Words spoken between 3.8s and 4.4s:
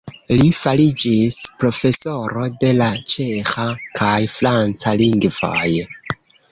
kaj